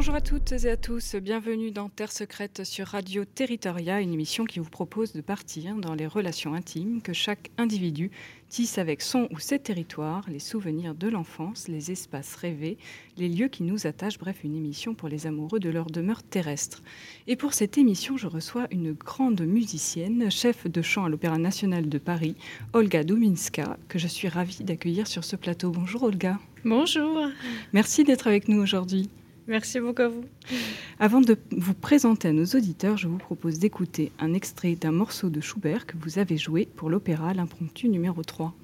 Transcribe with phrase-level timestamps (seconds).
[0.00, 4.46] Bonjour à toutes et à tous, bienvenue dans Terre secrète sur Radio Territoria, une émission
[4.46, 8.10] qui vous propose de partir dans les relations intimes que chaque individu
[8.48, 12.78] tisse avec son ou ses territoires, les souvenirs de l'enfance, les espaces rêvés,
[13.18, 16.82] les lieux qui nous attachent, bref, une émission pour les amoureux de leur demeure terrestre.
[17.26, 21.90] Et pour cette émission, je reçois une grande musicienne, chef de chant à l'Opéra national
[21.90, 22.36] de Paris,
[22.72, 25.68] Olga Duminska, que je suis ravie d'accueillir sur ce plateau.
[25.68, 26.38] Bonjour Olga.
[26.64, 27.28] Bonjour.
[27.74, 29.10] Merci d'être avec nous aujourd'hui.
[29.50, 30.24] Merci beaucoup à vous.
[31.00, 35.28] Avant de vous présenter à nos auditeurs, je vous propose d'écouter un extrait d'un morceau
[35.28, 38.54] de Schubert que vous avez joué pour l'opéra L'impromptu numéro 3.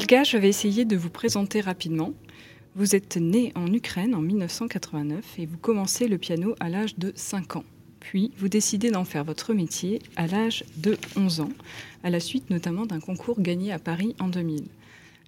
[0.00, 2.14] Olga, je vais essayer de vous présenter rapidement.
[2.74, 7.12] Vous êtes née en Ukraine en 1989 et vous commencez le piano à l'âge de
[7.14, 7.64] 5 ans.
[8.00, 11.52] Puis vous décidez d'en faire votre métier à l'âge de 11 ans,
[12.02, 14.64] à la suite notamment d'un concours gagné à Paris en 2000.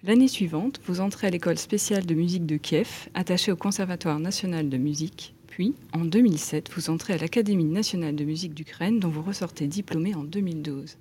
[0.05, 4.71] L'année suivante, vous entrez à l'école spéciale de musique de Kiev, attachée au Conservatoire national
[4.71, 5.35] de musique.
[5.49, 10.15] Puis, en 2007, vous entrez à l'Académie nationale de musique d'Ukraine, dont vous ressortez diplômé
[10.15, 10.97] en 2012.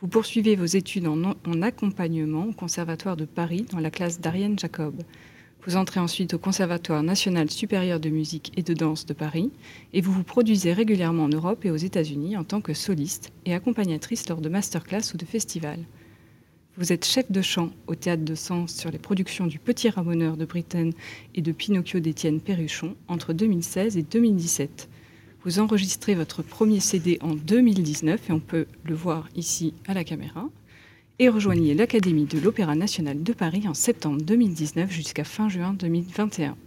[0.00, 4.58] Vous poursuivez vos études en, en, accompagnement au Conservatoire de Paris dans la classe d'Ariane
[4.58, 4.94] Jacob.
[5.66, 9.50] Vous entrez ensuite au Conservatoire national supérieur de musique et de danse de Paris
[9.92, 13.52] et vous vous produisez régulièrement en Europe et aux États-Unis en tant que soliste et
[13.52, 15.84] accompagnatrice lors de masterclass ou de festivals.
[16.78, 20.38] Vous êtes chef de chant au théâtre de Sens sur les productions du Petit Ramoneur
[20.38, 20.94] de Britten
[21.34, 24.88] et de Pinocchio d'Étienne Perruchon entre 2016 et 2017.
[25.42, 30.04] Vous enregistrez votre premier CD en 2019 et on peut le voir ici à la
[30.04, 30.46] caméra.
[31.18, 36.58] Et rejoignez l'Académie de l'Opéra national de Paris en septembre 2019 jusqu'à fin juin 2021.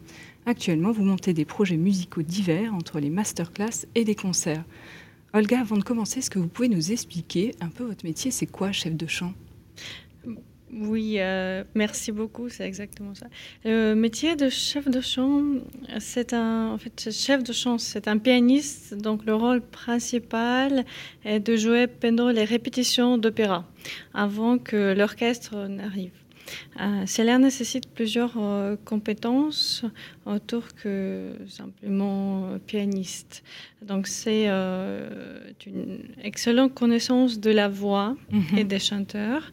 [0.48, 4.64] Actuellement, vous montez des projets musicaux divers entre les masterclass et des concerts.
[5.34, 8.32] Olga, avant de commencer, est-ce que vous pouvez nous expliquer un peu votre métier?
[8.32, 9.34] C'est quoi, chef de chant?
[10.76, 13.28] Oui, euh, merci beaucoup, c'est exactement ça.
[13.64, 15.42] Le métier de chef de chant,
[16.00, 20.86] c'est un, en fait, chef de chant, c'est un pianiste, donc le rôle principal
[21.26, 23.66] est de jouer pendant les répétitions d'opéra,
[24.14, 26.23] avant que l'orchestre n'arrive.
[26.80, 29.86] Euh, cela nécessite plusieurs euh, compétences
[30.26, 33.44] autour que simplement pianiste.
[33.82, 38.60] Donc c'est euh, une excellente connaissance de la voix -hmm.
[38.60, 39.52] et des chanteurs.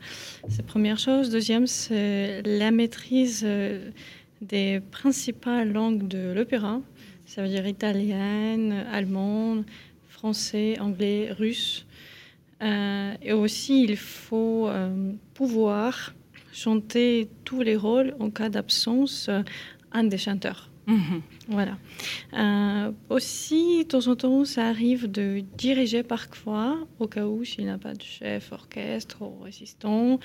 [0.48, 1.30] C'est la première chose.
[1.30, 3.46] Deuxième, c'est la maîtrise
[4.52, 6.80] des principales langues de l'opéra.
[7.26, 9.64] Ça veut dire italienne, allemande,
[10.08, 11.86] français, anglais, russe.
[12.62, 16.12] Euh, et aussi, il faut euh, pouvoir
[16.52, 19.42] chanter tous les rôles en cas d'absence euh,
[19.92, 20.70] un des chanteurs.
[20.86, 21.20] Mmh.
[21.48, 21.78] Voilà.
[22.32, 27.64] Euh, aussi, de temps en temps, ça arrive de diriger parfois, au cas où s'il
[27.64, 30.18] n'y a pas de chef, orchestre ou assistant,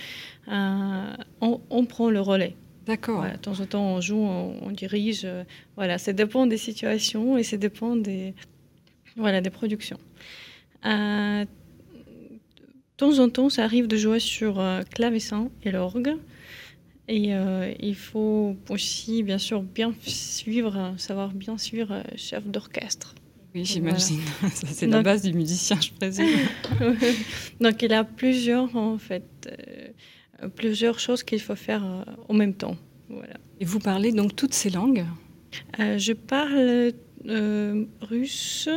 [0.48, 2.56] euh, on, on, prend le relais.
[2.86, 3.18] D'accord.
[3.18, 5.22] Voilà, de temps en temps, on joue, on, on dirige.
[5.25, 5.44] Euh,
[5.75, 8.33] voilà, ça dépend des situations et ça dépend des,
[9.18, 10.00] voilà, des productions.
[13.01, 16.15] Euh, de temps en temps, ça arrive de jouer sur euh, clavecin et l'orgue.
[17.07, 17.33] Et
[17.81, 23.13] il faut aussi, bien sûr, bien suivre, savoir bien suivre chef d'orchestre.
[23.53, 24.21] Oui, j'imagine.
[24.51, 26.25] C'est la base du musicien, je présume.
[27.62, 29.24] Donc, il y a plusieurs, en fait,
[30.56, 31.83] plusieurs choses qu'il faut faire
[32.27, 32.75] en même temps.
[33.07, 33.36] Voilà.
[33.59, 35.06] Et vous parlez donc toutes ces langues?
[35.77, 36.91] Je parle
[38.01, 38.68] russe,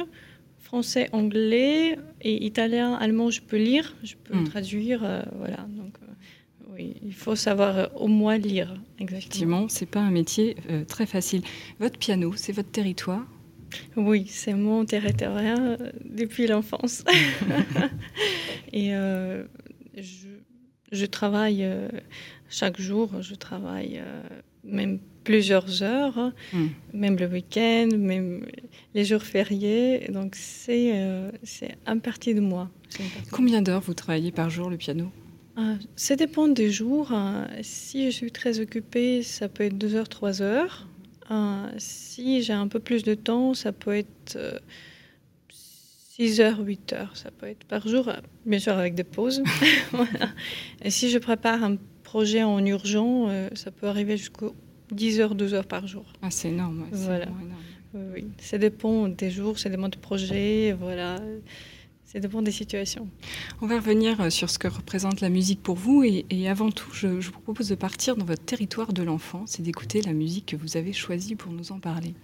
[0.68, 4.44] français, anglais et italien, allemand, je peux lire, je peux hmm.
[4.44, 5.66] traduire, euh, voilà.
[5.70, 8.74] Donc, euh, oui, il faut savoir euh, au moins lire.
[8.98, 9.18] Exactement.
[9.18, 10.56] Effectivement, c'est pas un métier
[10.86, 11.40] très facile.
[11.80, 13.24] Votre piano, c'est votre territoire?
[13.96, 15.40] Oui, c'est mon territoire
[16.04, 17.02] depuis l'enfance.
[18.72, 20.28] et je,
[20.92, 21.66] je, travaille
[22.50, 24.02] chaque jour, je travaille
[24.64, 26.68] même plusieurs heures, hmm.
[26.94, 28.46] même le week-end, même
[28.94, 30.06] les jours fériés.
[30.08, 32.70] Donc c'est euh, c'est un parti de moi.
[33.30, 35.12] Combien d'heures vous travaillez par jour le piano?
[35.54, 37.12] Ah, Ça dépend des jours.
[37.12, 37.46] Hein.
[37.60, 40.86] Si je suis très occupée, ça peut être deux heures, trois heures.
[41.28, 44.62] Ah, si j'ai un peu plus de temps, ça peut être
[45.50, 47.14] 6 euh, heures, 8 heures.
[47.18, 48.10] Ça peut être par jour,
[48.46, 49.42] bien sûr avec des pauses.
[50.82, 54.54] Et si je prépare un projet en urgent, euh, ça peut arriver jusqu'au
[54.90, 56.04] 10 heures, 12 heures par jour.
[56.22, 56.86] Ah, c'est énorme.
[56.92, 57.26] Voilà.
[57.94, 61.20] Oui, ça dépend des jours, ça dépend des projets, voilà.
[62.04, 63.06] Ça dépend des situations.
[63.60, 66.02] On va revenir euh, sur ce que représente la musique pour vous.
[66.04, 69.62] Et, avant tout, je, je, vous propose de partir dans votre territoire de l'enfance et
[69.62, 72.14] d'écouter la musique que vous avez choisie pour nous en parler.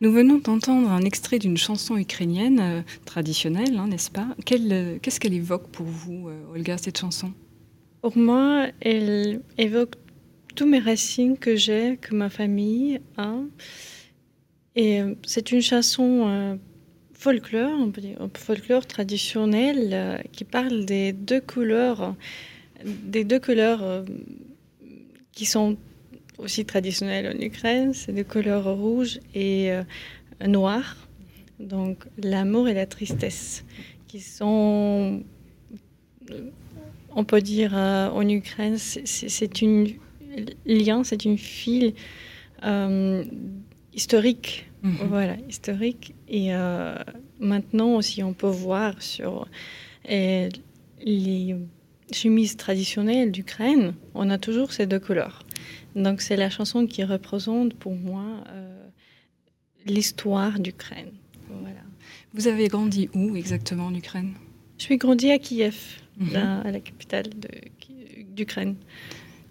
[0.00, 4.28] Nous venons d'entendre un extrait d'une chanson ukrainienne euh, traditionnelle, hein, n'est-ce pas?
[4.52, 7.32] Euh, Qu'est-ce qu'elle évoque pour vous, euh, Olga, cette chanson?
[8.02, 9.94] Pour moi, elle évoque
[10.54, 13.34] tous mes racines que j'ai, que ma famille a.
[14.76, 16.58] Et c'est une chanson
[17.12, 17.88] folklore,
[18.36, 22.14] folklore traditionnel, qui parle des deux couleurs,
[22.84, 24.04] des deux couleurs
[25.32, 25.76] qui sont
[26.38, 29.82] aussi traditionnelle en Ukraine, c'est des couleurs rouge et euh,
[30.46, 30.96] noir.
[31.58, 33.64] Donc l'amour et la tristesse,
[34.06, 35.22] qui sont,
[37.14, 39.88] on peut dire euh, en Ukraine, c'est une
[40.64, 41.94] lien, c'est une file
[42.64, 43.24] euh,
[43.92, 44.70] historique.
[44.82, 45.08] Mhm.
[45.08, 46.14] Voilà, historique.
[46.28, 46.50] Et
[47.40, 49.48] maintenant aussi, on peut voir sur
[50.06, 51.56] les
[52.12, 55.44] chemises traditionnelles d'Ukraine, on a toujours ces deux couleurs.
[55.98, 58.88] Donc c'est la chanson qui représente pour moi euh,
[59.86, 61.10] l'histoire d'Ukraine.
[61.48, 61.80] Voilà.
[62.34, 64.34] Vous avez grandi où exactement en Ukraine?
[64.78, 65.76] Je suis grandi à Kiev,
[66.18, 66.36] mhm.
[66.36, 67.24] à la capitale
[68.30, 68.76] d'Ukraine.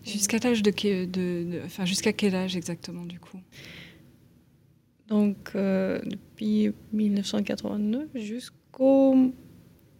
[0.06, 3.42] Jusqu'à l'âge de, de, enfin jusqu'à quel âge exactement du coup?
[5.10, 9.34] Donc euh, depuis 1989 jusqu'au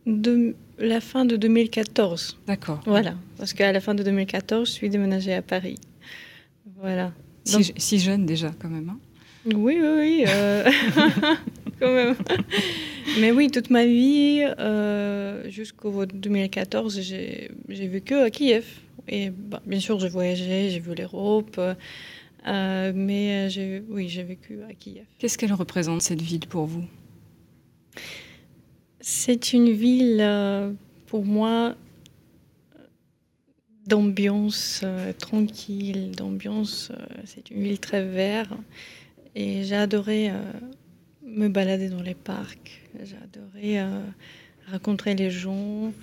[0.06, 2.40] de la fin de 2014.
[2.48, 2.80] D'accord.
[2.86, 5.78] Voilà, parce qu'à la fin de 2014, je suis déménagée à Paris.
[6.80, 7.12] Voilà.
[7.44, 8.90] Si, jeune déjà, quand même.
[8.90, 9.00] Hein
[9.46, 10.26] oui, oui, oui.
[10.28, 10.70] Euh,
[11.80, 12.16] quand même.
[13.20, 17.50] Mais oui, toute ma vie, euh, jusqu'au 2014, j'ai
[17.88, 18.66] vécu à Kiev.
[19.08, 21.60] Et bah, bien sûr, j'ai voyagé, j'ai vu l'Europe.
[22.48, 23.48] Euh, mais
[23.90, 25.06] oui, j'ai vécu à Kiev.
[25.18, 26.84] Qu'est-ce qu'elle représente, cette ville, pour vous?
[29.00, 30.74] C'est une ville, euh,
[31.08, 31.76] pour moi,
[33.88, 36.92] d'ambiance euh, tranquille, d'ambiance.
[36.92, 38.52] Euh, c'est une ville très verte.
[39.36, 40.32] Et j'ai adoré
[41.24, 42.82] me balader dans les parcs.
[43.04, 43.80] J'ai adoré
[44.72, 45.94] rencontrer les gens,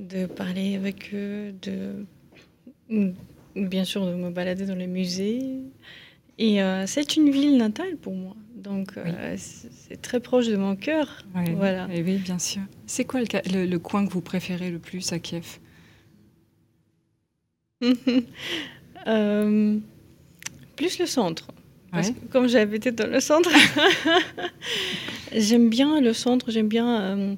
[0.00, 2.06] de parler avec eux, de
[3.56, 5.42] bien sûr de me balader dans les musées.
[6.38, 8.34] Et c'est une ville natale pour moi.
[8.62, 11.24] Donc, euh, c'est très proche de mon cœur.
[11.56, 11.88] voilà.
[11.92, 12.62] Et oui, bien sûr.
[12.86, 15.58] C'est quoi le, coin que vous préférez le plus à Kiev?
[19.06, 19.78] euh,
[20.76, 21.48] Plus le centre.
[21.90, 23.50] Parce que comme j'ai habité dans le centre,
[25.36, 27.36] j'aime bien le centre, j'aime bien euh,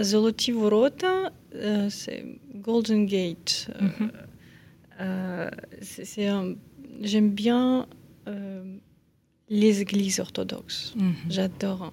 [0.00, 3.68] Zoloty Vorota, euh, c'est Golden Gate.
[3.80, 4.10] Mhm.
[7.02, 7.88] j'aime bien
[9.48, 10.94] les églises orthodoxes.
[10.96, 11.14] Mhm.
[11.28, 11.92] J'adore.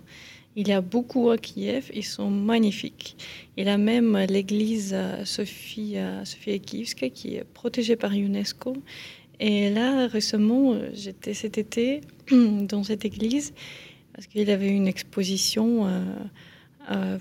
[0.56, 3.18] Il y a beaucoup à Kiev, ils sont magnifiques.
[3.58, 4.96] Il y a même l'église
[5.26, 8.78] Sophie, Sophie Kievska qui est protégée par UNESCO.
[9.42, 13.54] Et là, récemment, j'étais cet été dans cette église
[14.16, 16.02] parce qu'il avait une exposition euh,
[16.92, 17.20] euh,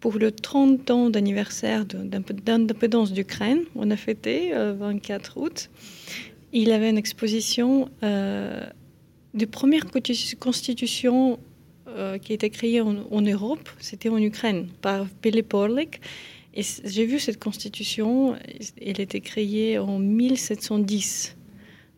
[0.00, 3.60] pour le 30 ans d'anniversaire d'indépendance d'Ukraine.
[3.74, 5.68] On a fêté le euh, 24 août.
[6.52, 9.84] Il avait une exposition des premières
[10.40, 11.38] constitutions
[11.96, 15.44] euh, qui étaient créées en, Europe, c'était en Ukraine par Pele.
[16.54, 18.36] Et j'ai vu cette constitution,
[18.80, 21.36] elle était créée en 1710.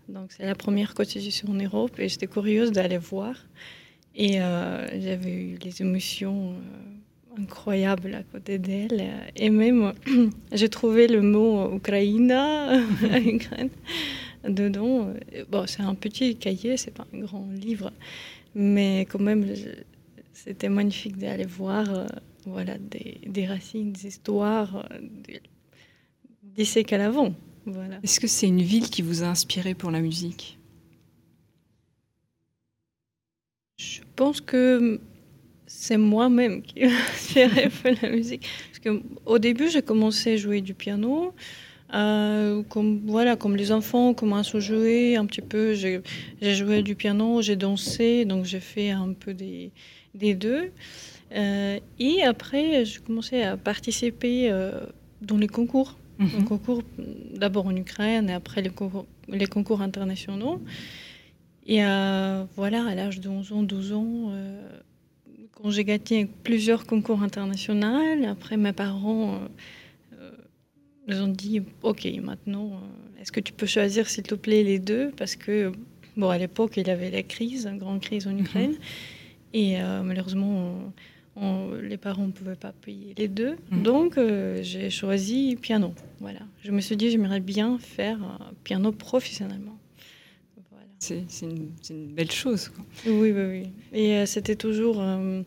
[0.08, 3.34] Donc c'est la première constitution en Europe et j'étais curieuse d'aller voir.
[4.14, 9.10] Et euh, j'avais eu les émotions euh, incroyables à côté d'elle.
[9.36, 9.94] Et même,
[10.52, 13.70] j'ai trouvé le mot Ukraine
[14.46, 15.14] dedans.
[15.50, 17.90] Bon, c'est un petit cahier, c'est pas un grand livre,
[18.54, 19.46] mais quand même,
[20.32, 22.06] c'était magnifique d'aller voir euh,
[22.46, 25.40] voilà, des, des, racines, des histoires, euh, des,
[26.42, 27.34] des siècles avant.
[27.66, 28.00] Voilà.
[28.02, 30.58] Est-ce que c'est une ville qui vous a inspiré pour la musique?
[33.78, 35.00] Je pense que
[35.66, 38.46] c'est moi-même qui m'a inspiré pour la musique.
[38.68, 41.34] Parce que, au début, j'ai commencé à jouer du piano.
[41.94, 45.74] Euh, comme, voilà, comme les enfants commencent à jouer un petit peu.
[45.74, 46.02] J'ai
[46.40, 49.72] joué du piano, j'ai dansé, donc j'ai fait un peu des,
[50.14, 50.70] des deux.
[51.34, 54.80] Euh, et après, j'ai commencé à participer euh,
[55.20, 55.96] dans les concours.
[56.18, 56.44] Mhm.
[56.44, 56.82] concours
[57.34, 60.60] d'abord en Ukraine et après les concours, les concours internationaux.
[61.66, 61.80] Et
[62.56, 64.32] voilà, à l'âge de 11 ans, 12 ans,
[65.52, 69.38] quand j'ai gagné plusieurs concours internationaux, après mes parents
[71.08, 74.78] nous ont dit Ok, maintenant, euh, est-ce que tu peux choisir, s'il te plaît, les
[74.78, 75.10] deux?
[75.16, 75.72] Parce que,
[76.16, 78.72] bon, à l'époque, il y avait la crise, une grande crise en Ukraine.
[78.72, 78.78] Mhm.
[79.54, 80.92] Et euh, malheureusement,
[81.82, 83.56] les parents ne pouvaient pas payer les deux.
[83.70, 83.82] Mhm.
[83.82, 85.94] Donc, euh, j'ai choisi piano.
[86.20, 86.40] Voilà.
[86.62, 88.18] Je me suis dit J'aimerais bien faire
[88.64, 89.78] piano professionnellement.
[90.98, 92.70] C'est une, une, belle chose.
[93.04, 93.62] Oui, oui, oui.
[93.92, 95.42] Et c'était toujours un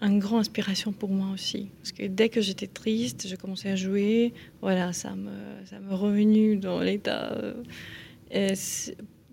[0.00, 1.68] une grande inspiration pour moi aussi.
[1.78, 4.32] Parce que dès que j'étais triste, je commençais à jouer.
[4.62, 5.30] Voilà, ça me,
[5.66, 7.32] ça me revenu dans l'état.
[8.34, 8.54] Euh,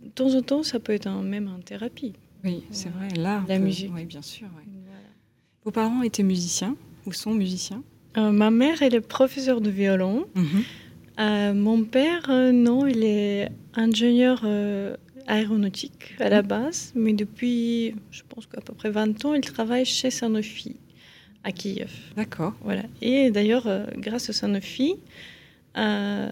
[0.02, 2.14] de temps en temps, ça peut être même en thérapie.
[2.44, 3.46] Oui, c'est vrai, l'art.
[3.48, 3.92] La musique.
[3.94, 4.48] Oui, bien sûr.
[5.64, 7.84] Vos parents étaient musiciens ou sont musiciens?
[8.18, 10.26] Euh, Ma mère, elle est professeure de violon.
[10.36, 10.64] Mhm.
[11.20, 14.46] Euh, mon père, non, il est ingénieur
[15.28, 19.86] aéronautique à la base, mais depuis, je pense qu'à peu près 20 ans, il travaille
[19.86, 20.78] chez Sanofi
[21.44, 21.92] à Kiev.
[22.16, 22.54] D'accord.
[22.64, 22.84] Voilà.
[23.02, 24.96] Et d'ailleurs, euh, grâce à Sanofi,
[25.78, 26.30] euh,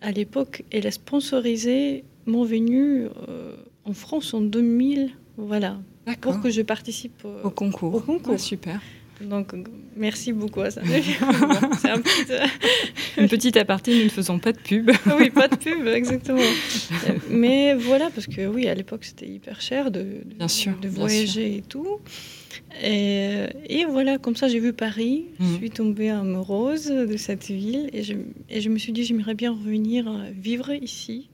[0.00, 5.78] à l'époque, elle a sponsorisé mon venue euh, en France en 2000, voilà,
[6.20, 7.94] pour que je participe au concours.
[7.94, 8.40] Au concours.
[8.40, 8.80] super.
[9.20, 9.54] Donc,
[9.96, 10.82] merci beaucoup à ça.
[11.80, 12.46] C'est un petit, euh,
[13.18, 14.90] Une petite aparté, nous ne faisons pas de pub.
[15.18, 16.40] oui, pas de pub, exactement.
[17.30, 22.00] Mais voilà, parce que oui, à l'époque, c'était hyper cher de, de, voyager et tout.
[22.82, 25.26] Et, et, voilà, comme ça, j'ai vu Paris.
[25.40, 25.56] Je mhm.
[25.56, 28.14] suis tombée amoureuse de cette ville et je,
[28.50, 31.28] et je me suis dit, j'aimerais bien revenir vivre ici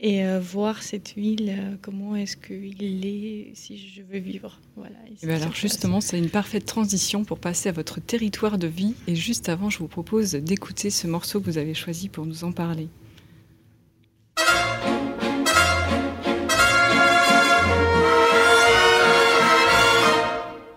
[0.00, 4.58] et euh, voir cette ville, euh, comment est-ce qu'il est, si je veux vivre.
[4.74, 8.66] Voilà, eh ben alors justement, c'est une parfaite transition pour passer à votre territoire de
[8.66, 8.94] vie.
[9.06, 12.44] Et juste avant, je vous propose d'écouter ce morceau que vous avez choisi pour nous
[12.44, 12.88] en parler.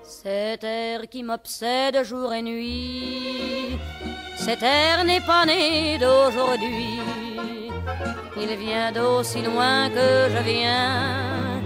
[0.03, 3.77] Cet air qui m'obsède jour et nuit,
[4.35, 7.32] cet air n'est pas né d'aujourd'hui
[8.37, 11.61] il vient d'aussi loin que je viens,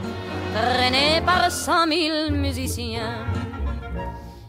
[0.56, 3.26] traîné par cent mille musiciens.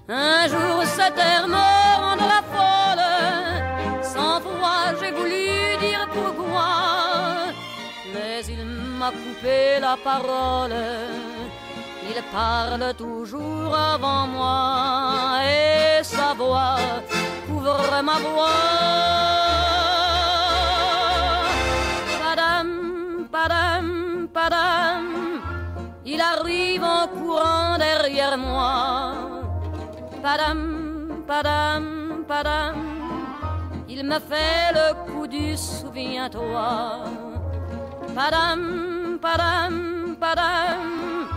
[0.09, 5.47] Un jour cette terre me la folle, sans foi j'ai voulu
[5.81, 6.73] dire pourquoi,
[8.13, 8.65] mais il
[8.99, 10.75] m'a coupé la parole.
[12.11, 16.79] Il parle toujours avant moi et sa voix
[17.47, 19.38] couvre ma voix.
[24.49, 25.43] Padam,
[26.05, 29.13] il arrive en courant derrière moi
[30.23, 32.77] Padam, padam, padam,
[33.89, 37.05] il me fait le coup du souviens-toi.
[38.15, 41.29] Padam, padam, padam,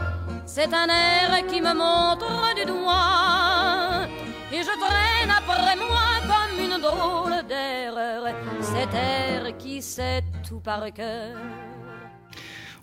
[0.45, 4.07] c'est un air qui me montre du doigt.
[4.51, 10.91] Et je traîne après moi comme une drôle d'erreur, cet air qui sait tout par
[10.91, 11.35] cœur.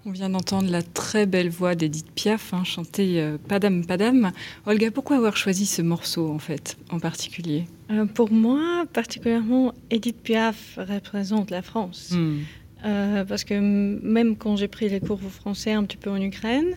[0.06, 4.32] On vient d'entendre la très belle voix d'Edith Piaf hein, chanter euh, Padam Padam.
[4.66, 7.66] Olga, pourquoi avoir choisi ce morceau en fait, en particulier?
[7.90, 12.12] Euh, Pour moi, particulièrement, Edith Piaf représente la France.
[12.12, 12.38] Hmm.
[12.84, 16.76] Euh, parce que même quand j'ai pris les cours français un petit peu en Ukraine,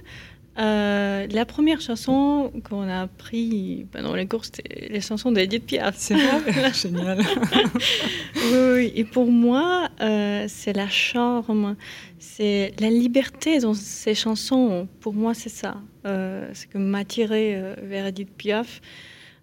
[0.61, 5.95] euh, la première chanson qu'on a appris pendant les cours, c'était les chansons d'Edith Piaf.
[5.97, 7.19] C'est vrai Génial.
[8.35, 11.75] oui, oui, et pour moi, euh, c'est la charme,
[12.19, 14.87] c'est la liberté dans ces chansons.
[14.99, 15.77] Pour moi, c'est ça.
[16.05, 18.81] Euh, c'est que m'a tiré vers Edith Piaf.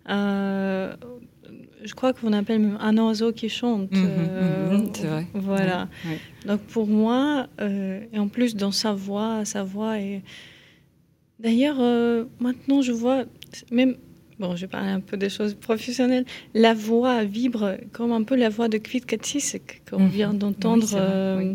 [0.07, 0.95] je
[1.97, 3.91] crois qu'on appelle même un oiseau qui chante.
[3.91, 5.27] Mhm, mhm, c'est vrai.
[5.35, 5.89] Voilà.
[6.47, 10.23] Donc pour moi, et en plus dans sa voix, sa voix est
[11.39, 13.25] D'ailleurs, euh, maintenant, je vois,
[13.71, 13.97] même,
[14.39, 18.35] bon, je vais parler un peu des choses professionnelles, la voix vibre comme un peu
[18.35, 19.55] la voix de Kvit Katsis
[19.89, 20.09] qu'on mhm.
[20.09, 20.89] vient d'entendre.
[20.95, 21.55] Euh,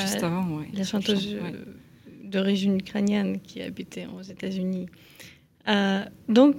[0.00, 0.66] Juste avant, oui.
[0.74, 1.36] La chanteuse
[2.24, 4.86] d'origine ukrainienne qui habitait aux États-Unis.
[5.68, 6.56] Euh, donc,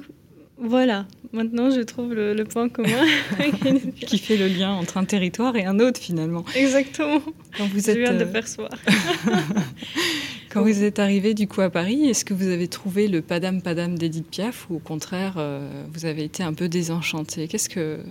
[0.58, 3.06] voilà, maintenant je trouve le, point commun.
[3.96, 6.46] qui fait le lien entre un territoire et un autre finalement.
[6.56, 7.22] Exactement.
[7.58, 8.72] Quand vous êtes, je viens de percevoir.
[10.54, 13.60] Quand vous êtes arrivé du coup à Paris, est-ce que vous avez trouvé le Padam
[13.60, 18.02] Padam d'Edith Piaf ou au contraire euh, vous avez été un peu désenchanté Qu'est-ce que,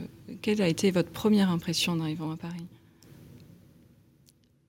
[0.42, 2.66] Quelle a été votre première impression en arrivant à Paris?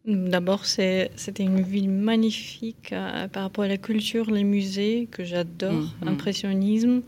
[0.05, 1.09] D'abord, c'était
[1.39, 6.07] une ville magnifique euh, par rapport à la culture, les musées que j'adore, mmh, mmh.
[6.09, 7.01] impressionnisme,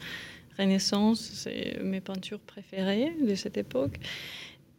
[0.57, 3.99] Renaissance, c'est mes peintures préférées de cette époque.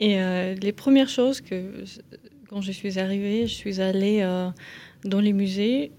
[0.00, 1.84] Et euh, les premières choses que
[2.48, 4.22] quand je suis arrivée, je suis allée
[5.06, 5.92] dans les musées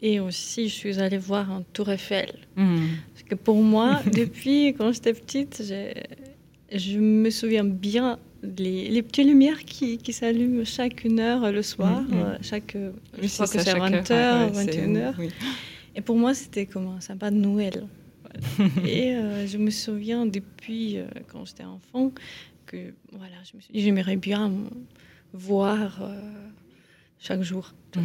[0.00, 2.32] et aussi je suis allée voir un tour Eiffel.
[2.56, 2.86] Hmm.
[3.12, 5.62] Parce que pour moi, depuis quand j'étais petite,
[6.72, 11.62] je me souviens bien les, les petites lumières qui, qui s'allument chaque une heure le
[11.62, 12.22] soir, hmm, hmm.
[12.22, 12.76] Euh, chaque,
[13.20, 15.30] je crois que c'est 20h, 21h.
[15.96, 17.86] Et pour moi, c'était comme un sympa de Noël.
[18.86, 22.12] et euh, je me souviens depuis euh, quand j'étais enfant
[22.66, 24.52] que voilà, je me suis dit j'aimerais bien
[25.32, 26.00] voir
[27.18, 27.72] chaque jour.
[27.96, 28.00] Mmh.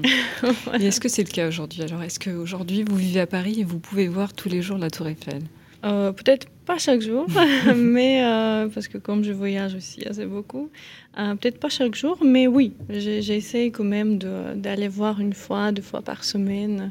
[0.00, 0.74] Mmh.
[0.82, 1.82] est-ce que c'est le cas aujourd'hui?
[1.82, 4.90] Alors, est-ce qu'aujourd'hui, vous vivez à Paris et vous pouvez voir tous les jours la
[4.90, 5.42] Tour Eiffel?
[5.84, 7.26] Euh, Peut-être pas chaque jour,
[7.76, 10.70] mais euh, parce que comme je voyage aussi assez beaucoup,
[11.18, 15.82] euh, peut-être pas chaque jour, mais oui, j'essaie quand même d'aller voir une fois, deux
[15.82, 16.90] fois par semaine,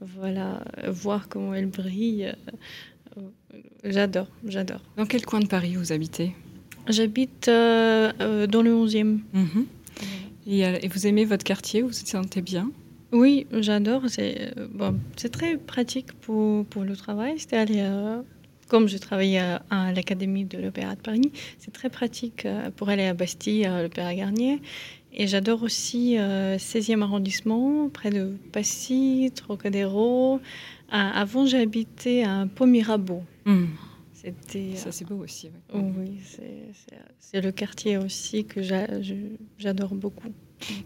[0.00, 2.32] voilà, voir comment elle brille.
[3.84, 4.80] J'adore, j'adore.
[4.96, 6.34] Dans quel coin de Paris vous habitez?
[6.88, 9.18] J'habite dans le 11e.
[9.34, 9.62] Euh,
[10.50, 12.70] et, vous aimez votre quartier Vous vous sentez bien?
[13.12, 14.02] Oui, j'adore.
[14.08, 14.98] C'est euh, bon,
[15.32, 17.34] très pratique pour, pour le travail.
[17.38, 18.20] C'est aller, euh,
[18.68, 23.14] comme je travaillais à, l'Académie de l'Opéra de Paris, c'est très pratique pour aller à
[23.14, 24.60] Bastille, à l'Opéra Garnier.
[25.12, 30.40] Et j'adore aussi 16e arrondissement, près de Passy, Trocadéro.
[30.88, 33.24] avant, j'habitais à Pont-Mirabeau.
[33.44, 33.66] Hmm.
[34.22, 35.48] C'était, ça, c'est beau aussi.
[35.72, 36.18] Oui,
[37.18, 38.60] c'est le quartier aussi que
[39.58, 40.28] j'adore beaucoup.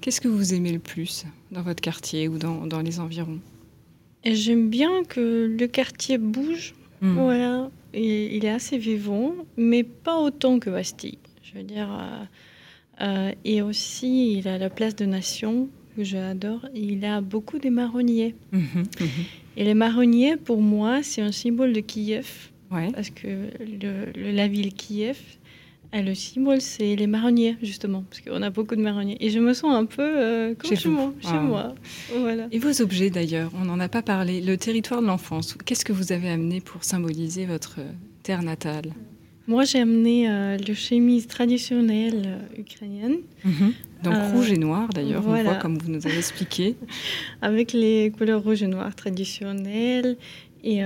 [0.00, 3.40] Qu'est-ce que vous aimez le plus dans votre quartier ou dans, dans les environs?
[4.24, 6.74] J'aime bien que le quartier bouge.
[7.00, 7.14] Hmm.
[7.14, 11.18] Voilà, et, il est assez vivant, mais pas autant que Bastille.
[11.42, 12.24] Je veux dire, euh,
[13.00, 16.66] euh, et aussi il a la place de Nation que j'adore.
[16.74, 18.36] Il a beaucoup de marronniers.
[18.52, 18.62] Mhm,
[19.00, 19.08] mhm.
[19.56, 22.50] Et les marronniers, pour moi, c'est un symbole de Kiev.
[22.70, 25.18] Parce que le, la ville Kiev,
[26.03, 29.16] le symbole, c'est les marronniers, justement, parce qu'on a beaucoup de marronniers.
[29.20, 31.12] Et je me sens un peu euh, comme chez, moi.
[31.20, 31.74] Chez moi.
[32.18, 32.48] Voilà.
[32.50, 34.40] Et vos objets, d'ailleurs, on n'en a pas parlé.
[34.40, 37.79] Le territoire de l'enfance, qu'est-ce que vous avez amené pour symboliser votre
[38.22, 38.92] terre natale?
[39.46, 43.18] Moi, j'ai amené euh, le chemise traditionnelle euh, ukrainienne.
[43.44, 43.74] Mhm.
[44.03, 46.77] Donc rouge et noir, d'ailleurs, on voit comme vous nous avez expliqué.
[47.42, 50.16] Avec les couleurs rouge et noir traditionnelles
[50.66, 50.81] Et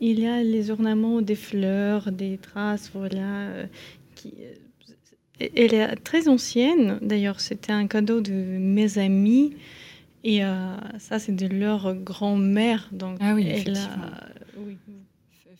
[0.00, 3.46] il y a les ornements des fleurs, des traces, voilà.
[4.16, 4.34] qui,
[5.38, 6.98] elle est très ancienne.
[7.00, 9.54] D'ailleurs, c'était un cadeau de mes amis.
[10.24, 10.40] Et
[10.98, 12.88] ça, c'est de leur grand-mère.
[12.90, 13.76] Donc, ah oui, elle
[14.56, 14.76] oui,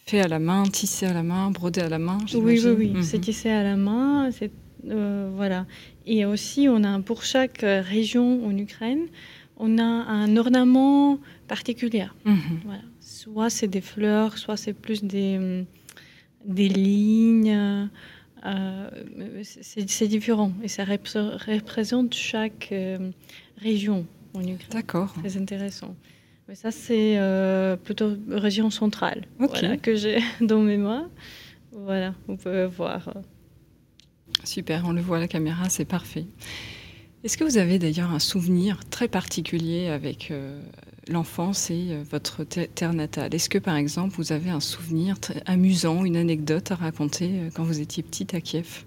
[0.09, 2.19] fait à la main, tissé à la main, brodé à la main.
[2.35, 2.89] Oui, oui, oui.
[2.89, 3.03] Mhm.
[3.03, 4.31] C'est tissé à la main.
[4.89, 5.67] Euh, voilà.
[6.07, 9.07] Et aussi, on a pour chaque euh, région en Ukraine,
[9.59, 12.07] on a un ornement particulier.
[12.25, 12.61] Mhm.
[12.65, 12.83] Voilà.
[13.01, 15.65] Soit c'est des fleurs, soit c'est plus des,
[16.45, 17.89] des lignes.
[18.47, 18.91] Euh,
[19.43, 22.73] c'est différent et ça représente chaque
[23.57, 24.71] région en Ukraine.
[24.71, 25.13] D'accord.
[25.15, 25.97] Très intéressant.
[26.49, 29.27] Mais ça, c'est euh, plutôt région centrale
[29.83, 31.11] que j'ai dans mes mains.
[31.73, 33.13] Voilà, vous pouvez voir.
[34.45, 36.25] Super, on le voit à la caméra, c'est parfait.
[37.25, 40.61] Est-ce que vous avez d'ailleurs un souvenir très particulier avec euh,
[41.09, 43.35] l'enfance et euh, votre terre natale?
[43.35, 47.81] Est-ce que par exemple vous avez un souvenir amusant, une anecdote à raconter quand vous
[47.81, 48.85] étiez petite à Kiev?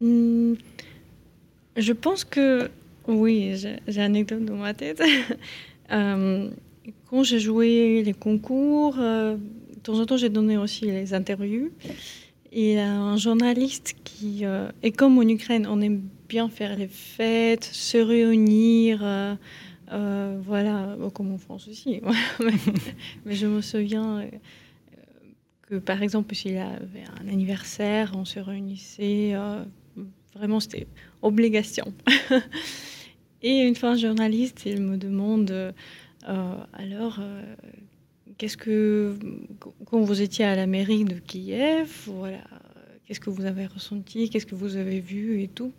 [0.00, 0.54] Hmm,
[1.76, 2.70] Je pense que
[3.06, 5.02] oui, j'ai une anecdote dans ma tête.
[5.90, 6.50] Euh,
[7.06, 11.70] quand j'ai joué les concours, euh, de temps en temps, j'ai donné aussi les interviews.
[12.52, 17.64] Et un journaliste qui, euh, et comme en Ukraine, on aime bien faire les fêtes,
[17.64, 18.98] se réunir,
[19.90, 22.00] voilà, comme en France aussi.
[23.24, 24.28] mais, je me souviens
[25.62, 29.34] que, par exemple, s'il avait un anniversaire, on se réunissait.
[30.34, 30.86] vraiment, c'était
[31.22, 31.92] obligation.
[33.42, 35.72] Et une fois un journaliste, il me demande
[36.28, 37.42] euh, alors, euh,
[38.36, 39.16] qu'est-ce que,
[39.86, 42.44] quand vous étiez à la mairie de Kiev, voilà,
[43.08, 45.72] qu'est-ce que vous avez ressenti, qu'est-ce que vous avez vu et tout?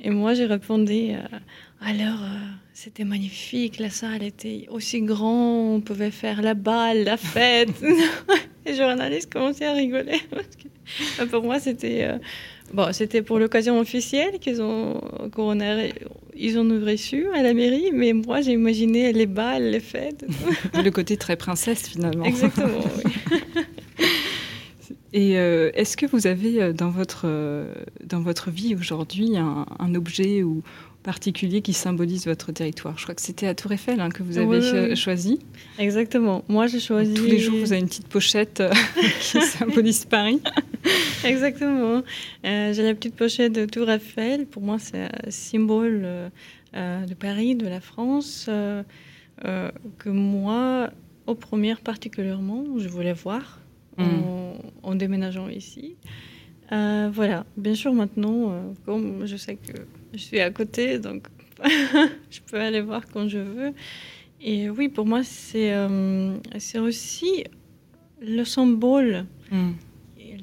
[0.00, 1.18] Et moi, j'ai répondu euh,
[1.80, 2.20] alors,
[2.72, 7.70] c'était magnifique, la salle était aussi grande, on pouvait faire la balle, la fête.
[8.66, 10.20] Les journalistes commençaient à rigoler.
[11.30, 12.18] pour moi, c'était
[12.72, 15.00] Bon, c'était pour l'occasion officielle qu'ils ont,
[15.32, 15.86] qu'on a,
[16.36, 20.26] ils ont reçu à la mairie, mais moi j'ai imaginé les balles, les fêtes.
[20.74, 22.24] Le côté très princesse finalement.
[22.24, 22.80] Exactement.
[23.04, 23.57] Oui.
[25.18, 29.66] Et euh, est-ce que vous avez euh, dans votre, euh, dans votre vie aujourd'hui un,
[29.80, 30.62] un, objet ou,
[31.02, 32.96] particulier qui symbolise votre territoire?
[32.96, 35.40] Je crois que c'était à Tour Eiffel hein, que vous avez choisi.
[35.80, 36.44] Exactement.
[36.46, 37.14] Moi, j'ai choisi.
[37.14, 38.62] tous les jours, vous avez une petite pochette
[39.20, 40.40] qui symbolise Paris.
[41.24, 42.04] Exactement.
[42.44, 44.46] Euh, j'ai la petite pochette de Tour Eiffel.
[44.46, 48.48] Pour moi, c'est un symbole euh, de Paris, de la France,
[49.42, 50.90] que moi,
[51.26, 53.58] au premier particulièrement, je voulais voir
[53.98, 54.56] en, hmm.
[54.82, 55.96] en, déménageant ici.
[56.70, 57.44] voilà.
[57.56, 59.72] Bien sûr, maintenant, comme je sais que
[60.12, 61.28] je suis à côté, donc
[62.30, 63.72] je peux aller voir quand je veux.
[64.40, 66.36] Et oui, pour moi, c'est euh,
[66.76, 67.44] aussi
[68.20, 69.70] le symbole mm.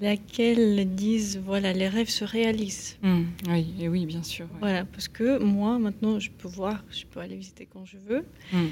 [0.01, 2.97] laquelle disent voilà les rêves se réalisent.
[3.01, 3.23] Mm.
[3.49, 4.47] Oui, et oui, bien sûr.
[4.59, 8.25] Voilà, parce que moi maintenant, je peux voir, je peux aller visiter quand je veux.
[8.51, 8.67] Mm.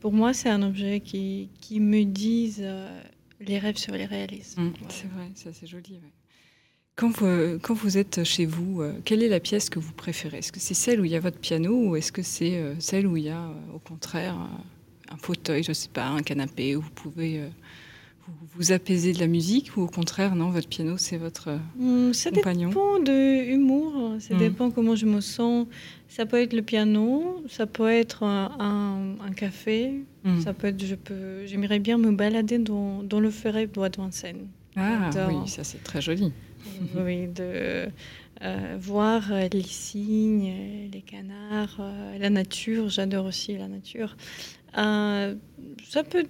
[0.00, 3.00] Pour moi, c'est un objet qui, qui me dise euh,
[3.40, 4.56] les rêves se réalisent.
[4.88, 6.00] C'est vrai, ça c'est joli.
[6.96, 10.38] Quand vous, quand vous, êtes chez vous, euh, quelle est la pièce que vous préférez?
[10.38, 12.74] Est-ce que c'est celle où il y a votre piano ou est-ce que c'est euh,
[12.78, 14.34] celle où il y a, euh, au contraire,
[15.10, 17.42] un fauteuil, je ne sais pas, un canapé où vous pouvez
[18.54, 22.30] vous, apaiser de la musique ou au contraire, non, votre piano, c'est votre mmh, ça
[22.30, 22.70] compagnon?
[22.70, 24.38] Ça dépend de l'humour, ça mmh.
[24.38, 25.66] dépend comment je me sens.
[26.08, 30.40] Ça peut être le piano, ça peut être un, un, café, mmh.
[30.40, 33.96] ça peut être, je peux, j'aimerais bien me balader dans, dans le ferret bois de
[33.96, 34.46] Vincennes.
[34.76, 36.32] Ah oui, ça c'est très joli.
[36.96, 37.88] oui, de
[38.42, 42.88] euh, voir les cygnes, les canards, euh, la nature.
[42.88, 44.16] J'adore aussi la nature.
[44.76, 45.34] Euh,
[45.88, 46.26] ça peut,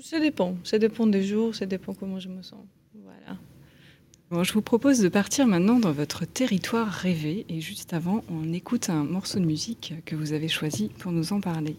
[0.00, 0.56] ça dépend.
[0.64, 2.64] Ça dépend des jours, ça dépend comment je me sens.
[2.94, 3.38] Voilà.
[4.30, 7.46] Bon, je vous propose de partir maintenant dans votre territoire rêvé.
[7.48, 11.32] Et juste avant, on écoute un morceau de musique que vous avez choisi pour nous
[11.32, 11.76] en parler.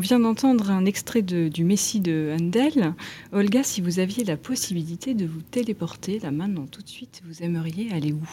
[0.00, 2.94] On vient d'entendre un extrait du Messie de Handel.
[3.32, 7.42] Olga, si vous aviez la possibilité de vous téléporter là maintenant tout de suite, vous
[7.42, 8.26] aimeriez aller où?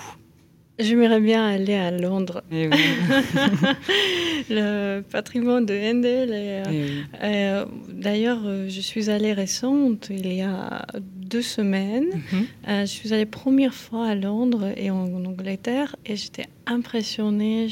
[0.80, 2.42] J'aimerais bien aller à Londres.
[2.54, 2.70] Eh
[4.50, 6.30] le patrimoine de Handel.
[6.32, 12.08] Euh, eh euh, d'ailleurs, euh, je suis allée récente, il y a deux semaines.
[12.32, 12.46] Mhm.
[12.66, 17.68] je suis allée première fois à Londres et en, Angleterre et j'étais impressionnée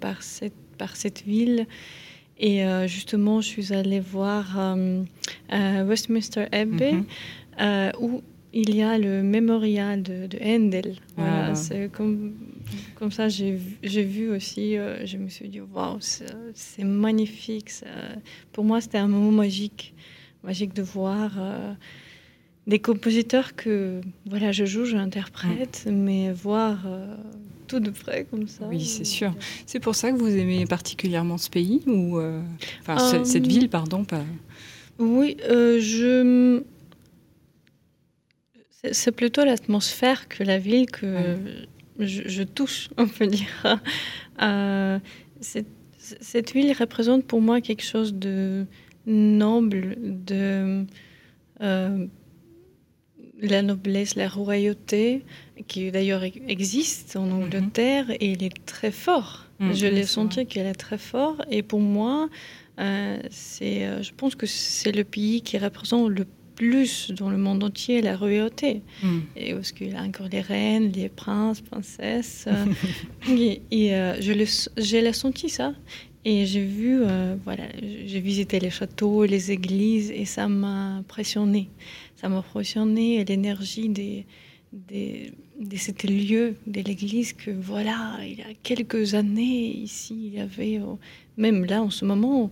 [0.00, 1.66] par cette, par cette ville.
[2.44, 4.76] Et justement, je suis allée voir
[5.50, 7.92] Westminster Abbey, mhm.
[8.00, 8.20] où
[8.52, 10.96] il y a le mémorial de, de Handel.
[11.16, 11.54] Ah.
[11.54, 12.34] c'est comme,
[12.94, 17.70] comme ça, j'ai vu aussi, euh, je me suis dit, waouh, c'est magnifique.
[18.52, 19.94] pour moi, c'était un moment magique,
[20.44, 21.72] magique de voir euh,
[22.66, 25.92] des compositeurs que voilà, je joue, j'interprète, mm.
[25.92, 27.16] mais voir euh,
[27.72, 28.66] tout de près comme ça.
[28.68, 29.34] Oui, c'est sûr.
[29.66, 32.20] C'est pour ça que vous aimez particulièrement ce pays ou
[32.80, 34.24] enfin cette ville, pardon, pas.
[34.98, 36.62] Oui, je
[38.90, 41.36] c'est plutôt l'atmosphère que la ville que
[41.98, 43.78] je, touche, on peut dire.
[44.40, 44.98] Euh,
[45.40, 48.66] cette, ville représente pour moi quelque chose de
[49.06, 50.84] noble, de
[51.60, 52.06] euh,
[53.42, 55.22] la noblesse, la royauté,
[55.68, 57.42] qui d'ailleurs existe en mhm.
[57.42, 59.46] Angleterre, et il est très fort.
[59.58, 62.28] Mhm, je l'ai senti qu'elle est très fort, et pour moi,
[62.80, 67.64] euh, c'est, je pense que c'est le pays qui représente le plus dans le monde
[67.64, 68.82] entier la royauté.
[69.02, 69.20] Hmm.
[69.36, 72.46] Et parce qu'il y a encore les reines, les princes, princesses.
[72.46, 72.66] Euh,
[73.70, 74.32] et, euh, je
[74.76, 75.74] j'ai senti ça.
[76.24, 81.68] Et j'ai vu, euh, voilà, j'ai visité les châteaux, les églises, et ça m'a impressionné.
[82.22, 84.26] Ça m'a impressionné l'énergie des,
[84.72, 90.34] des, de cet lieu de l'église que voilà, il y a quelques années ici, il
[90.34, 90.80] y avait,
[91.36, 92.50] même là en ce moment,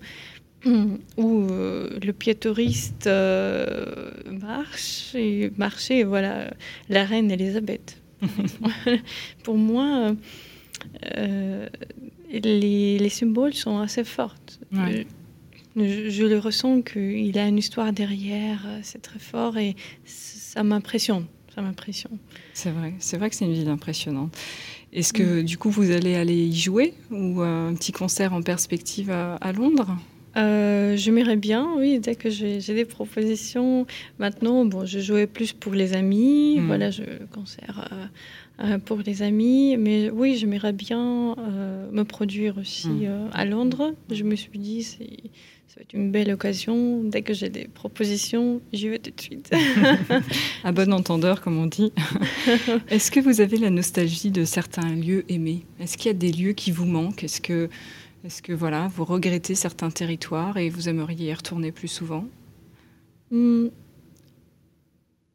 [0.67, 6.53] où euh, le piétouriste euh, marche et marchait, voilà,
[6.89, 8.03] la reine Elisabeth.
[9.45, 10.15] Pour moi,
[11.17, 11.69] euh,
[12.33, 14.35] les, symboles sont assez forts.
[15.77, 21.27] Je, le ressens qu'il a une histoire derrière, c'est très fort et ça m'impressionne.
[21.55, 22.19] Ça m'impressionne.
[22.55, 24.37] C'est vrai, c'est vrai que c'est une ville impressionnante.
[24.93, 25.45] Est-ce que mm.
[25.45, 29.97] du coup vous allez aller y jouer ou un petit concert en perspective à Londres?
[30.37, 33.87] Euh, J'aimerais bien, oui, dès que j'ai des propositions.
[34.19, 36.67] Maintenant, bon, je jouais plus pour les amis, hmm.
[36.67, 37.03] voilà, je
[37.33, 38.07] concert euh,
[38.65, 43.31] euh, pour les amis, mais oui, j'aimerais bien euh, me produire aussi hmm.
[43.33, 43.95] à Londres.
[44.11, 44.87] Je me suis dit,
[45.71, 47.05] ça va être une belle occasion.
[47.05, 49.53] Dès que j'ai des propositions, j'y vais tout de suite.
[50.65, 51.93] à bon entendeur, comme on dit.
[52.89, 55.65] Est-ce que vous avez la nostalgie de certains lieux aimés?
[55.79, 57.23] Est-ce qu'il y a des lieux qui vous manquent?
[57.23, 57.69] Est-ce que
[58.25, 62.25] est-ce que voilà, vous regrettez certains territoires et vous aimeriez y retourner plus souvent?
[63.31, 63.69] Hmm.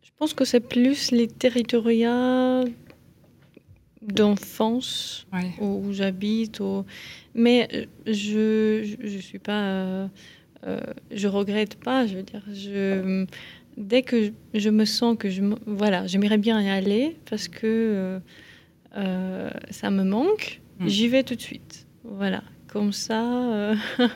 [0.03, 2.65] Je pense que c'est plus les territoires
[4.07, 5.27] d'enfance
[5.59, 6.61] où, j'habite.
[7.33, 9.63] Mais euh, je ne suis pas...
[9.63, 10.07] Euh,
[10.65, 10.79] euh,
[11.11, 12.41] je regrette pas, je veux dire.
[12.51, 13.25] Je,
[13.77, 15.41] dès que je me sens que je...
[15.65, 18.19] Voilà, j'aimerais bien y aller parce que
[18.93, 20.61] ça me manque.
[20.79, 20.87] Hmm.
[20.87, 21.87] J'y vais tout de suite.
[22.03, 22.41] Voilà
[22.75, 23.75] comme ça, euh,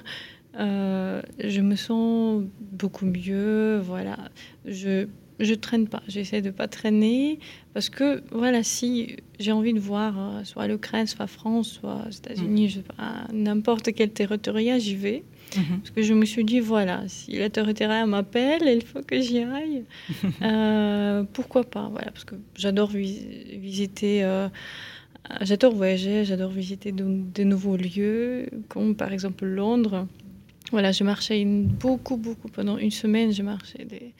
[0.59, 3.79] euh, je me sens beaucoup mieux.
[3.79, 4.17] Voilà,
[4.65, 5.07] je
[5.39, 6.01] je traîne pas.
[6.07, 7.39] J'essaie de pas traîner
[7.73, 12.81] parce que voilà, si j'ai envie de voir euh, soit l'Ukraine, soit France, soit États-Unis,
[12.97, 13.35] mm.
[13.35, 15.23] n'importe quel territoire, j'y vais.
[15.51, 15.77] Mm-hmm.
[15.79, 19.39] Parce que je me suis dit, voilà, si le territoire m'appelle, il faut que j'y
[19.39, 19.83] aille.
[21.33, 24.27] pourquoi pas Voilà, parce que j'adore visiter.
[25.41, 30.07] J'adore voyager, j'adore visiter de, nouveaux lieux, comme par exemple Londres.
[30.71, 32.47] Voilà, je marchais beaucoup, beaucoup.
[32.47, 34.13] Pendant une semaine, je marchais des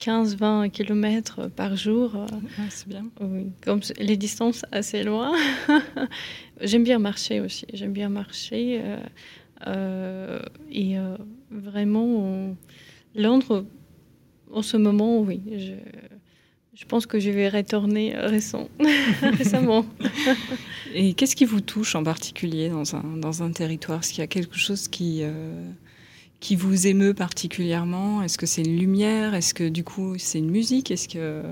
[0.00, 2.26] 15-20 km par jour.
[2.58, 3.06] Ah, c'est bien.
[3.20, 5.32] Oui, comme les distances assez loin.
[6.60, 7.66] J'aime bien marcher aussi.
[7.72, 8.80] J'aime bien marcher.
[8.82, 8.96] Euh,
[9.66, 10.40] euh,
[10.70, 11.16] et euh,
[11.50, 12.56] vraiment,
[13.14, 13.64] Londres,
[14.52, 15.40] en ce moment, oui.
[15.56, 15.72] Je,
[16.74, 18.68] je pense que je vais retourner récent,
[19.22, 19.84] récemment.
[20.94, 24.00] Et qu'est-ce qui vous touche en particulier dans un, dans un territoire?
[24.00, 25.22] Est-ce qu'il y a quelque chose qui,
[26.42, 28.20] qui vous émeut particulièrement?
[28.20, 29.32] Est-ce que c'est une lumière?
[29.32, 30.90] Est-ce que du coup c'est une musique?
[30.90, 31.42] Est-ce que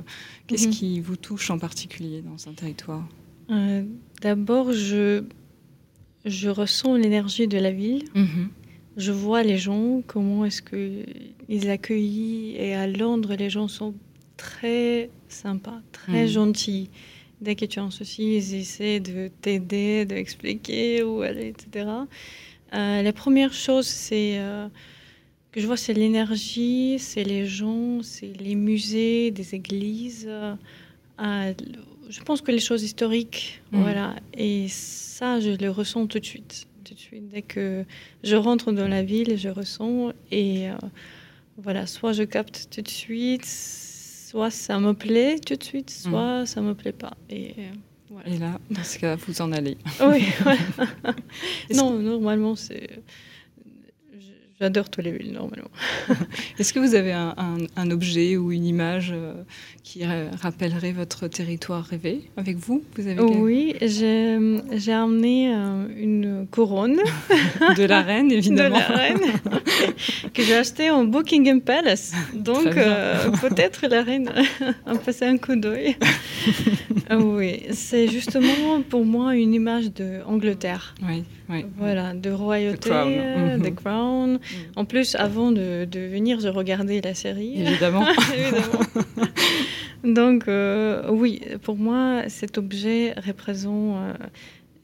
[0.48, 0.72] Qu'est-ce mhm.
[0.72, 3.07] qui vous touche en particulier dans un territoire?
[3.50, 3.85] Euh,
[4.20, 5.22] D'abord, je,
[6.24, 8.05] je ressens l'énergie de la ville.
[8.16, 8.48] Mhm.
[8.96, 12.57] Je vois les gens, comment est-ce qu'ils accueillent.
[12.57, 13.94] Et à Londres, les gens sont
[14.37, 16.29] très sympa, très mm.
[16.29, 16.90] gentil.
[17.40, 21.87] Dès que tu as un souci, ils essaient de t'aider, d'expliquer où aller, etc.
[22.72, 24.40] la première chose, c'est
[25.52, 30.28] que je vois, c'est l'énergie, c'est les gens, c'est les musées, des églises.
[31.18, 33.80] je pense que les choses historiques, mm.
[33.80, 34.16] voilà.
[34.35, 36.66] Et ça, je le ressens tout de suite.
[36.85, 37.28] Tout de suite.
[37.28, 37.85] Dès que
[38.24, 40.12] je rentre dans la ville, je ressens.
[40.30, 40.68] Et
[41.56, 46.11] voilà, soit je capte tout de suite, soit ça me plaît tout de suite, mm.
[46.11, 47.14] soit ça me plaît pas.
[47.28, 47.54] Et,
[48.11, 48.29] voilà.
[48.29, 49.79] Et là, dans ce cas, vous en allez.
[50.01, 50.27] oui.
[51.75, 53.03] non, normalement, c'est
[54.61, 55.70] J'adore villes, normalement.
[56.59, 57.35] Est-ce que vous avez un,
[57.77, 59.33] un, objet ou une image euh,
[59.83, 66.99] qui rappellerait votre territoire rêvé avec vous, vous avez Oui, j'ai amené euh, une couronne.
[67.77, 68.77] de la reine, évidemment.
[68.81, 69.20] De la reine,
[70.35, 72.12] que j'ai acheté en Buckingham Palace.
[72.35, 74.31] Donc, euh, peut-être la reine
[74.85, 75.96] a passé un coup d'œil.
[77.18, 80.94] oui, c'est justement pour moi une image d'Angleterre.
[81.03, 81.25] Oui.
[81.77, 83.75] Voilà, de royauté, de mhm.
[83.75, 84.38] crown.
[84.52, 84.72] Mhm.
[84.76, 87.54] En plus, avant de, venir, je regardais la série.
[87.60, 88.06] Évidemment.
[90.04, 94.14] Donc, euh, oui, pour moi, cet objet représente euh,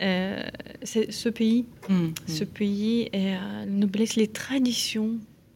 [0.02, 0.42] euh,
[0.84, 1.64] ce pays.
[1.88, 2.14] Mhm.
[2.26, 5.12] Ce pays et la noblesse, les traditions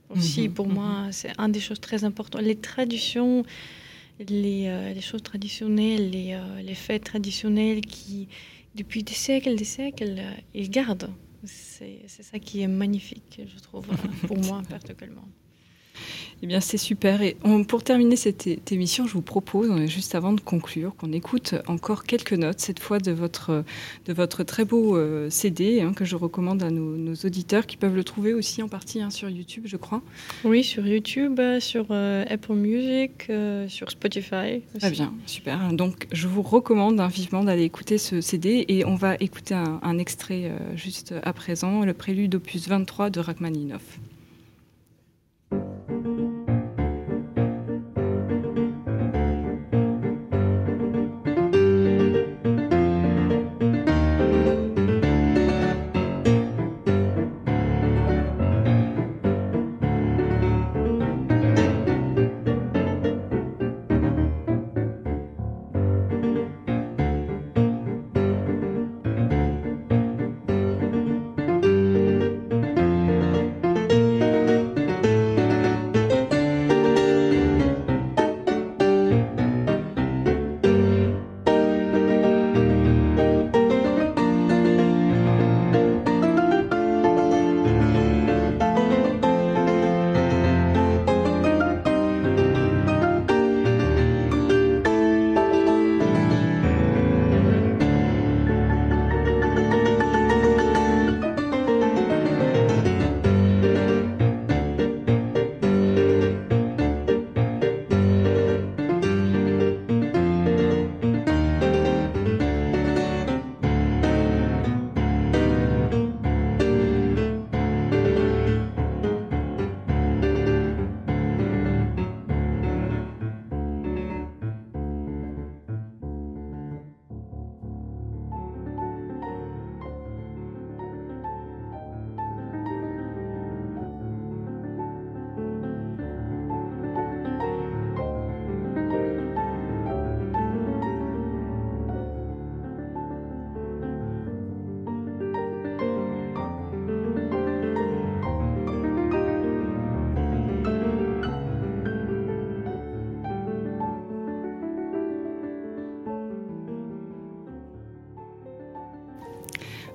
[0.08, 0.48] aussi.
[0.48, 2.42] Pour moi, c'est un des choses très importantes.
[2.42, 3.44] Les traditions,
[4.28, 8.26] les, les choses traditionnelles, les, les fêtes traditionnelles qui
[8.74, 11.10] depuis des siècles, des siècles, euh, ils gardent.
[11.44, 13.86] C'est ça qui est magnifique, je trouve,
[14.26, 15.28] pour moi particulièrement.
[16.42, 17.20] Eh bien, c'est super.
[17.20, 17.36] Et
[17.68, 22.32] pour terminer cette, émission, je vous propose, juste avant de conclure, qu'on écoute encore quelques
[22.32, 23.62] notes, cette fois de votre,
[24.06, 27.96] de votre très beau euh, CD hein, que je recommande à nos, auditeurs qui peuvent
[27.96, 30.00] le trouver aussi en partie hein, sur YouTube, je crois.
[30.44, 33.30] Oui, sur YouTube, euh, sur euh, Apple Music,
[33.68, 34.62] sur Spotify.
[34.78, 35.72] Très bien, super.
[35.72, 39.98] Donc, je vous recommande vivement d'aller écouter ce CD et on va écouter un, un
[39.98, 43.98] extrait juste à présent, le prélude opus 23 de Rachmaninoff.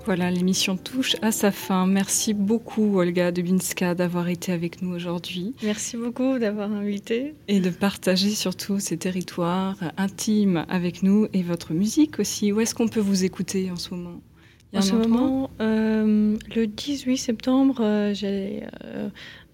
[0.06, 1.88] Voilà, l'émission touche à sa fin.
[1.88, 5.56] Merci beaucoup, Olga Dubinska, d'avoir été avec nous aujourd'hui.
[5.64, 7.34] Merci beaucoup d'avoir invité.
[7.48, 12.52] Et de partager surtout ces territoires intimes avec nous et votre musique aussi.
[12.52, 14.22] Où est-ce qu'on peut vous écouter en ce moment?
[14.74, 18.64] En ce moment, euh, le 18 septembre, euh, j'ai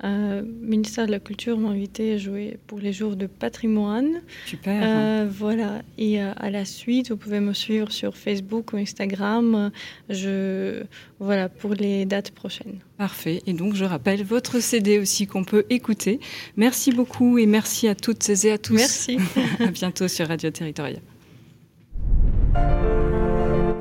[0.04, 4.22] euh, ministère de la Culture m'a invité à jouer pour les jours de patrimoine.
[4.46, 5.28] Super.
[5.28, 5.84] voilà.
[6.00, 9.72] Et à la suite, vous pouvez me suivre sur Facebook ou Instagram.
[10.10, 10.84] Je
[11.20, 12.80] voilà pour les dates prochaines.
[12.98, 13.44] Parfait.
[13.46, 16.20] Et donc, je rappelle votre CD aussi qu'on peut écouter.
[16.58, 18.74] Merci beaucoup et merci à toutes et à tous.
[18.74, 19.18] Merci.
[19.60, 21.02] à bientôt sur Radio Territorial.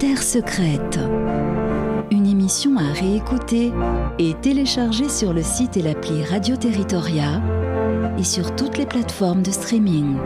[0.01, 0.99] Terre secrète.
[2.11, 3.71] Une émission à réécouter
[4.19, 7.43] et télécharger sur le site et l'appli Radio Territoria
[8.17, 10.17] et sur toutes les plateformes de streaming.